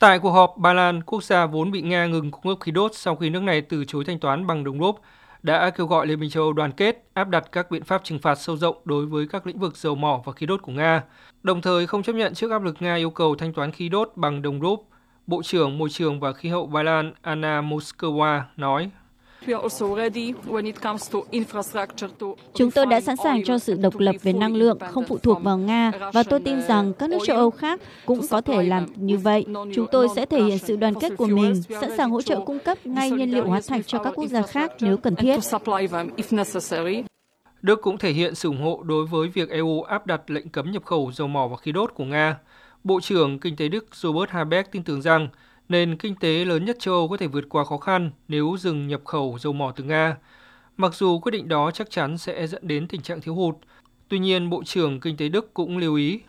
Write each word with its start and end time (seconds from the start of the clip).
Tại 0.00 0.18
cuộc 0.18 0.30
họp, 0.30 0.54
Ba 0.56 0.72
Lan, 0.72 1.02
quốc 1.02 1.24
gia 1.24 1.46
vốn 1.46 1.70
bị 1.70 1.82
Nga 1.82 2.06
ngừng 2.06 2.30
cung 2.30 2.52
cấp 2.52 2.58
khí 2.60 2.72
đốt 2.72 2.94
sau 2.94 3.16
khi 3.16 3.30
nước 3.30 3.42
này 3.42 3.60
từ 3.60 3.84
chối 3.84 4.04
thanh 4.04 4.18
toán 4.18 4.46
bằng 4.46 4.64
đồng 4.64 4.78
rúp, 4.78 5.00
đã 5.42 5.70
kêu 5.70 5.86
gọi 5.86 6.06
Liên 6.06 6.20
minh 6.20 6.30
châu 6.30 6.42
Âu 6.42 6.52
đoàn 6.52 6.72
kết 6.72 7.04
áp 7.14 7.28
đặt 7.28 7.44
các 7.52 7.70
biện 7.70 7.84
pháp 7.84 8.04
trừng 8.04 8.18
phạt 8.18 8.34
sâu 8.34 8.56
rộng 8.56 8.76
đối 8.84 9.06
với 9.06 9.26
các 9.28 9.46
lĩnh 9.46 9.58
vực 9.58 9.76
dầu 9.76 9.94
mỏ 9.94 10.22
và 10.24 10.32
khí 10.32 10.46
đốt 10.46 10.62
của 10.62 10.72
Nga, 10.72 11.02
đồng 11.42 11.62
thời 11.62 11.86
không 11.86 12.02
chấp 12.02 12.12
nhận 12.12 12.34
trước 12.34 12.50
áp 12.50 12.62
lực 12.62 12.76
Nga 12.80 12.94
yêu 12.94 13.10
cầu 13.10 13.34
thanh 13.34 13.52
toán 13.52 13.72
khí 13.72 13.88
đốt 13.88 14.12
bằng 14.16 14.42
đồng 14.42 14.60
rúp. 14.60 14.86
Bộ 15.26 15.42
trưởng 15.42 15.78
Môi 15.78 15.90
trường 15.90 16.20
và 16.20 16.32
Khí 16.32 16.48
hậu 16.48 16.66
Ba 16.66 16.82
Lan 16.82 17.12
Anna 17.22 17.60
Moskova 17.60 18.44
nói. 18.56 18.90
Chúng 22.54 22.70
tôi 22.70 22.86
đã 22.86 23.00
sẵn 23.00 23.16
sàng 23.16 23.44
cho 23.44 23.58
sự 23.58 23.74
độc 23.74 23.98
lập 23.98 24.16
về 24.22 24.32
năng 24.32 24.54
lượng, 24.54 24.78
không 24.90 25.04
phụ 25.04 25.18
thuộc 25.18 25.42
vào 25.42 25.58
Nga, 25.58 25.92
và 26.12 26.22
tôi 26.22 26.40
tin 26.40 26.62
rằng 26.62 26.92
các 26.92 27.10
nước 27.10 27.18
châu 27.26 27.36
Âu 27.36 27.50
khác 27.50 27.80
cũng 28.06 28.20
có 28.30 28.40
thể 28.40 28.62
làm 28.62 28.86
như 28.96 29.18
vậy. 29.18 29.44
Chúng 29.74 29.86
tôi 29.92 30.08
sẽ 30.16 30.26
thể 30.26 30.42
hiện 30.42 30.58
sự 30.58 30.76
đoàn 30.76 30.94
kết 31.00 31.12
của 31.16 31.26
mình, 31.26 31.62
sẵn 31.80 31.96
sàng 31.96 32.10
hỗ 32.10 32.22
trợ 32.22 32.40
cung 32.40 32.58
cấp 32.58 32.86
ngay 32.86 33.10
nhiên 33.10 33.32
liệu 33.32 33.46
hóa 33.46 33.60
thạch 33.66 33.86
cho 33.86 33.98
các 33.98 34.12
quốc 34.16 34.26
gia 34.26 34.42
khác 34.42 34.72
nếu 34.80 34.96
cần 34.96 35.16
thiết. 35.16 35.38
Đức 37.62 37.82
cũng 37.82 37.98
thể 37.98 38.12
hiện 38.12 38.34
sự 38.34 38.48
ủng 38.48 38.62
hộ 38.62 38.82
đối 38.82 39.06
với 39.06 39.28
việc 39.28 39.50
EU 39.50 39.82
áp 39.82 40.06
đặt 40.06 40.30
lệnh 40.30 40.48
cấm 40.48 40.70
nhập 40.70 40.84
khẩu 40.84 41.12
dầu 41.12 41.28
mỏ 41.28 41.48
và 41.48 41.56
khí 41.56 41.72
đốt 41.72 41.94
của 41.94 42.04
Nga. 42.04 42.36
Bộ 42.84 43.00
trưởng 43.00 43.38
Kinh 43.38 43.56
tế 43.56 43.68
Đức 43.68 43.86
Robert 43.92 44.30
Habeck 44.30 44.72
tin 44.72 44.82
tưởng 44.82 45.02
rằng 45.02 45.28
nền 45.70 45.96
kinh 45.96 46.14
tế 46.14 46.44
lớn 46.44 46.64
nhất 46.64 46.76
châu 46.80 46.94
Âu 46.94 47.08
có 47.08 47.16
thể 47.16 47.26
vượt 47.26 47.44
qua 47.48 47.64
khó 47.64 47.76
khăn 47.76 48.10
nếu 48.28 48.56
dừng 48.60 48.88
nhập 48.88 49.00
khẩu 49.04 49.38
dầu 49.40 49.52
mỏ 49.52 49.72
từ 49.76 49.84
Nga. 49.84 50.16
Mặc 50.76 50.94
dù 50.94 51.18
quyết 51.18 51.30
định 51.30 51.48
đó 51.48 51.70
chắc 51.70 51.90
chắn 51.90 52.18
sẽ 52.18 52.46
dẫn 52.46 52.68
đến 52.68 52.88
tình 52.88 53.02
trạng 53.02 53.20
thiếu 53.20 53.34
hụt, 53.34 53.54
tuy 54.08 54.18
nhiên 54.18 54.50
Bộ 54.50 54.62
trưởng 54.64 55.00
Kinh 55.00 55.16
tế 55.16 55.28
Đức 55.28 55.54
cũng 55.54 55.78
lưu 55.78 55.94
ý 55.94 56.20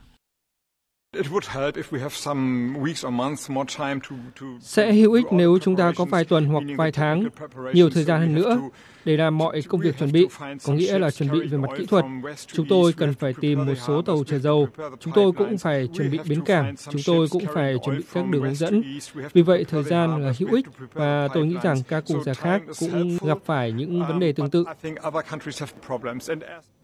sẽ 4.61 4.93
hữu 4.93 5.13
ích 5.13 5.25
nếu 5.31 5.59
chúng 5.61 5.75
ta 5.75 5.91
có 5.95 6.05
vài 6.05 6.25
tuần 6.25 6.45
hoặc 6.45 6.63
vài 6.77 6.91
tháng, 6.91 7.23
nhiều 7.73 7.89
thời 7.89 8.03
gian 8.03 8.21
hơn 8.21 8.35
nữa 8.35 8.57
để 9.05 9.17
làm 9.17 9.37
mọi 9.37 9.61
công 9.61 9.81
việc 9.81 9.97
chuẩn 9.97 10.11
bị, 10.11 10.27
có 10.65 10.73
nghĩa 10.73 10.99
là 10.99 11.11
chuẩn 11.11 11.31
bị 11.31 11.47
về 11.47 11.57
mặt 11.57 11.69
kỹ 11.77 11.85
thuật. 11.85 12.05
Chúng 12.47 12.67
tôi 12.67 12.93
cần 12.93 13.13
phải 13.13 13.33
tìm 13.41 13.65
một 13.65 13.73
số 13.87 14.01
tàu 14.01 14.23
chở 14.27 14.39
dầu, 14.39 14.67
chúng 14.99 15.13
tôi 15.13 15.31
cũng 15.31 15.57
phải 15.57 15.87
chuẩn 15.93 16.11
bị 16.11 16.19
bến 16.29 16.41
cảng, 16.45 16.75
chúng 16.91 17.01
tôi 17.05 17.27
cũng 17.31 17.43
phải 17.53 17.75
chuẩn 17.85 17.97
bị 17.97 18.03
các 18.13 18.29
đường 18.29 18.43
hướng 18.43 18.55
dẫn. 18.55 18.83
Vì 19.33 19.41
vậy, 19.41 19.65
thời 19.69 19.83
gian 19.83 20.23
là 20.23 20.33
hữu 20.39 20.53
ích 20.53 20.65
và 20.93 21.27
tôi 21.33 21.45
nghĩ 21.45 21.55
rằng 21.63 21.77
các 21.87 22.03
quốc 22.07 22.23
gia 22.23 22.33
khác 22.33 22.61
cũng 22.79 23.17
gặp 23.21 23.37
phải 23.45 23.71
những 23.71 24.05
vấn 24.07 24.19
đề 24.19 24.33
tương 24.33 24.49
tự. 24.49 24.65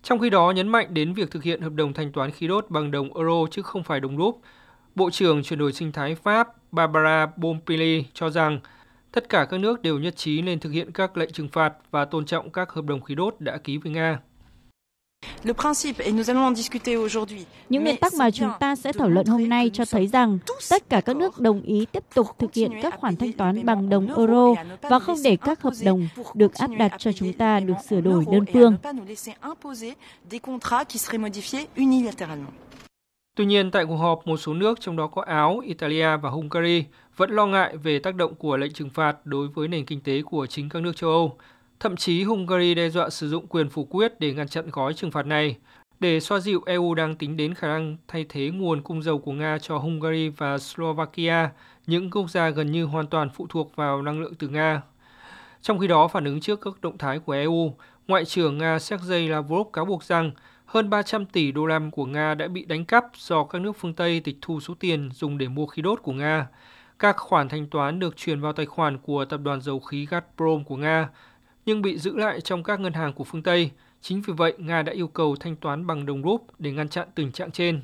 Trong 0.04 0.20
khi 0.20 0.30
đó, 0.30 0.52
nhấn 0.52 0.68
mạnh 0.68 0.88
đến 0.94 1.14
việc 1.14 1.32
thực 1.32 1.44
hiện 1.44 1.62
hợp 1.62 1.74
đồng 1.74 1.94
thanh 1.94 2.12
toán 2.12 2.32
khí 2.32 2.48
đốt 2.48 2.66
bằng 2.70 2.92
đồng 2.92 3.18
euro 3.18 3.46
chứ 3.52 3.62
không 3.62 3.84
phải 3.84 4.00
đồng 4.00 4.18
rúp, 4.18 4.42
Bộ 4.98 5.10
trưởng 5.10 5.44
chuyển 5.44 5.60
đổi 5.60 5.74
sinh 5.74 5.92
thái 5.92 6.16
Pháp 6.16 6.48
Barbara 6.72 7.26
Bompili 7.38 8.06
cho 8.14 8.30
rằng 8.30 8.60
tất 9.18 9.30
cả 9.30 9.46
các 9.50 9.60
nước 9.60 9.82
đều 9.82 10.00
nhất 10.00 10.16
trí 10.16 10.42
nên 10.42 10.60
thực 10.60 10.70
hiện 10.70 10.92
các 10.92 11.18
lệnh 11.18 11.32
trừng 11.32 11.50
phạt 11.50 11.74
và 11.92 12.06
tôn 12.06 12.26
trọng 12.26 12.50
các 12.50 12.72
hợp 12.72 12.86
đồng 12.86 13.02
khí 13.02 13.16
đốt 13.16 13.36
đã 13.40 13.58
ký 13.58 13.78
với 13.78 13.92
Nga. 13.92 14.20
Những 17.70 17.84
nguyên 17.84 17.98
tắc 17.98 18.14
mà 18.14 18.32
chúng 18.32 18.50
ta 18.60 18.76
sẽ 18.76 18.94
thảo 18.94 19.10
luận 19.10 19.26
hôm 19.26 19.50
nay 19.50 19.72
cho 19.74 19.86
thấy 19.86 20.08
rằng 20.08 20.40
tất 20.70 20.90
cả 20.90 21.02
các 21.02 21.16
nước 21.16 21.40
đồng 21.40 21.62
ý 21.62 21.86
tiếp 21.92 22.04
tục 22.14 22.28
thực 22.40 22.54
hiện 22.54 22.72
các 22.82 23.00
khoản 23.00 23.16
thanh 23.16 23.34
toán 23.34 23.66
bằng 23.66 23.90
đồng 23.90 24.08
euro 24.18 24.54
và 24.82 25.00
không 25.00 25.18
để 25.24 25.38
các 25.42 25.62
hợp 25.62 25.74
đồng 25.84 26.08
được 26.34 26.54
áp 26.54 26.70
đặt 26.80 26.92
cho 26.98 27.12
chúng 27.12 27.34
ta 27.34 27.60
được 27.60 27.76
sửa 27.90 28.02
đổi 28.02 28.26
đơn 28.32 28.46
phương. 28.54 28.78
Tuy 33.38 33.46
nhiên, 33.46 33.72
tại 33.72 33.86
cuộc 33.86 33.98
họp, 33.98 34.28
một 34.28 34.38
số 34.38 34.54
nước 34.54 34.82
trong 34.82 34.96
đó 34.96 35.08
có 35.08 35.22
Áo, 35.22 35.60
Italia 35.66 36.18
và 36.18 36.30
Hungary 36.30 36.86
vẫn 37.18 37.32
lo 37.32 37.46
ngại 37.46 37.78
về 37.78 38.00
tác 38.00 38.16
động 38.16 38.36
của 38.36 38.58
lệnh 38.58 38.74
trừng 38.74 38.90
phạt 38.90 39.26
đối 39.26 39.48
với 39.48 39.68
nền 39.68 39.86
kinh 39.86 40.02
tế 40.02 40.22
của 40.22 40.46
chính 40.46 40.70
các 40.70 40.82
nước 40.82 40.96
châu 40.96 41.10
Âu. 41.10 41.38
Thậm 41.80 41.96
chí 41.96 42.24
Hungary 42.24 42.76
đe 42.76 42.90
dọa 42.90 43.10
sử 43.10 43.30
dụng 43.30 43.48
quyền 43.48 43.70
phủ 43.70 43.86
quyết 43.86 44.20
để 44.20 44.34
ngăn 44.34 44.48
chặn 44.48 44.70
gói 44.72 44.94
trừng 44.94 45.12
phạt 45.12 45.26
này. 45.26 45.58
Để 46.00 46.20
xoa 46.20 46.40
dịu, 46.40 46.62
EU 46.66 46.94
đang 46.94 47.16
tính 47.16 47.38
đến 47.38 47.54
khả 47.54 47.68
năng 47.68 47.98
thay 48.08 48.26
thế 48.30 48.50
nguồn 48.50 48.82
cung 48.82 49.04
dầu 49.04 49.20
của 49.20 49.32
Nga 49.32 49.58
cho 49.58 49.78
Hungary 49.78 50.30
và 50.30 50.58
Slovakia, 50.58 51.50
những 51.88 52.12
quốc 52.12 52.30
gia 52.30 52.50
gần 52.50 52.72
như 52.72 52.86
hoàn 52.86 53.08
toàn 53.08 53.30
phụ 53.34 53.48
thuộc 53.50 53.76
vào 53.76 54.02
năng 54.02 54.22
lượng 54.22 54.36
từ 54.36 54.48
Nga. 54.48 54.82
Trong 55.62 55.80
khi 55.80 55.88
đó, 55.88 56.08
phản 56.08 56.26
ứng 56.26 56.40
trước 56.42 56.62
các 56.62 56.74
động 56.82 56.98
thái 56.98 57.20
của 57.20 57.34
EU, 57.34 57.74
Ngoại 58.08 58.26
trưởng 58.26 58.58
Nga 58.58 58.80
Sergei 58.80 59.28
Lavrov 59.28 59.68
cáo 59.74 59.86
buộc 59.86 60.04
rằng 60.04 60.32
hơn 60.68 60.90
300 60.90 61.26
tỷ 61.26 61.52
đô 61.52 61.66
la 61.66 61.80
của 61.92 62.06
Nga 62.06 62.36
đã 62.36 62.48
bị 62.48 62.66
đánh 62.66 62.86
cắp 62.86 63.06
do 63.18 63.44
các 63.44 63.60
nước 63.60 63.72
phương 63.80 63.94
Tây 63.94 64.20
tịch 64.20 64.38
thu 64.42 64.60
số 64.60 64.74
tiền 64.80 65.10
dùng 65.14 65.38
để 65.38 65.48
mua 65.48 65.66
khí 65.66 65.82
đốt 65.82 66.02
của 66.02 66.14
Nga. 66.14 66.48
Các 67.00 67.18
khoản 67.18 67.50
thanh 67.50 67.68
toán 67.68 68.00
được 68.00 68.18
chuyển 68.18 68.42
vào 68.42 68.54
tài 68.54 68.66
khoản 68.66 68.98
của 68.98 69.26
tập 69.26 69.40
đoàn 69.44 69.62
dầu 69.62 69.80
khí 69.80 70.08
Gazprom 70.10 70.64
của 70.64 70.76
Nga, 70.76 71.10
nhưng 71.66 71.82
bị 71.82 71.98
giữ 71.98 72.18
lại 72.18 72.42
trong 72.42 72.64
các 72.64 72.80
ngân 72.80 72.94
hàng 72.94 73.14
của 73.14 73.24
phương 73.24 73.44
Tây. 73.44 73.72
Chính 74.02 74.22
vì 74.22 74.34
vậy, 74.34 74.54
Nga 74.58 74.82
đã 74.82 74.94
yêu 74.94 75.08
cầu 75.08 75.36
thanh 75.40 75.56
toán 75.56 75.88
bằng 75.88 76.06
đồng 76.06 76.24
rúp 76.24 76.46
để 76.60 76.72
ngăn 76.72 76.90
chặn 76.90 77.08
tình 77.16 77.32
trạng 77.32 77.52
trên. 77.52 77.82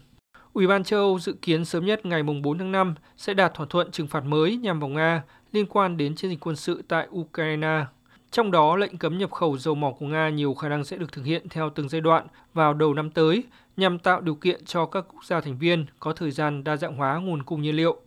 Ủy 0.53 0.67
ban 0.67 0.83
châu 0.83 0.99
Âu 0.99 1.19
dự 1.19 1.33
kiến 1.41 1.65
sớm 1.65 1.85
nhất 1.85 2.05
ngày 2.05 2.23
4 2.23 2.57
tháng 2.57 2.71
5 2.71 2.95
sẽ 3.17 3.33
đạt 3.33 3.53
thỏa 3.53 3.65
thuận 3.69 3.91
trừng 3.91 4.07
phạt 4.07 4.25
mới 4.25 4.57
nhằm 4.57 4.79
vào 4.79 4.89
Nga 4.89 5.23
liên 5.51 5.65
quan 5.65 5.97
đến 5.97 6.15
chiến 6.15 6.31
dịch 6.31 6.39
quân 6.39 6.55
sự 6.55 6.83
tại 6.87 7.07
Ukraine. 7.11 7.85
Trong 8.33 8.51
đó, 8.51 8.75
lệnh 8.75 8.97
cấm 8.97 9.17
nhập 9.17 9.31
khẩu 9.31 9.57
dầu 9.57 9.75
mỏ 9.75 9.91
của 9.91 10.05
Nga 10.05 10.29
nhiều 10.29 10.53
khả 10.53 10.69
năng 10.69 10.83
sẽ 10.83 10.97
được 10.97 11.11
thực 11.11 11.25
hiện 11.25 11.49
theo 11.49 11.69
từng 11.69 11.89
giai 11.89 12.01
đoạn 12.01 12.27
vào 12.53 12.73
đầu 12.73 12.93
năm 12.93 13.09
tới 13.09 13.43
nhằm 13.77 13.99
tạo 13.99 14.21
điều 14.21 14.35
kiện 14.35 14.65
cho 14.65 14.85
các 14.85 15.05
quốc 15.13 15.25
gia 15.25 15.41
thành 15.41 15.57
viên 15.57 15.85
có 15.99 16.13
thời 16.13 16.31
gian 16.31 16.63
đa 16.63 16.77
dạng 16.77 16.95
hóa 16.95 17.17
nguồn 17.17 17.43
cung 17.43 17.61
nhiên 17.61 17.75
liệu. 17.75 17.97